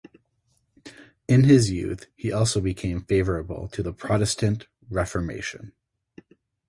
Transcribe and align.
In 1.27 1.43
his 1.43 1.69
youth, 1.69 2.07
he 2.15 2.31
also 2.31 2.59
became 2.59 3.01
favourable 3.03 3.67
to 3.67 3.83
the 3.83 3.93
Protestant 3.93 4.65
Reformation. 4.89 5.73